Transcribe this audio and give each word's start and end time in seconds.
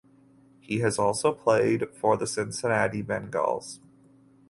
He 0.61 0.79
has 0.79 0.97
also 0.97 1.31
played 1.31 1.87
for 1.93 2.17
the 2.17 2.25
Cincinnati 2.25 3.03
Bengals. 3.03 3.77